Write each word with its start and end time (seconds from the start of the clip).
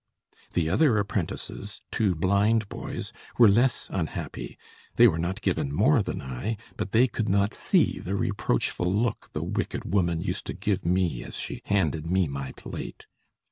The 0.53 0.67
other 0.67 0.97
apprentices, 0.97 1.81
two 1.91 2.15
blind 2.15 2.67
boys, 2.69 3.13
were 3.37 3.47
less 3.47 3.87
unhappy; 3.93 4.57
they 4.95 5.07
were 5.07 5.19
not 5.19 5.43
given 5.43 5.71
more 5.71 6.01
than 6.01 6.23
I, 6.23 6.57
but 6.75 6.89
they 6.89 7.07
could 7.07 7.29
not 7.29 7.53
see 7.53 7.99
the 7.99 8.15
reproachful 8.15 8.91
look 8.91 9.29
the 9.33 9.43
wicked 9.43 9.85
woman 9.93 10.19
used 10.19 10.47
to 10.47 10.53
give 10.55 10.83
me 10.87 11.23
as 11.23 11.35
she 11.37 11.61
handed 11.65 12.07
me 12.07 12.27
my 12.27 12.51
plate. 12.53 13.05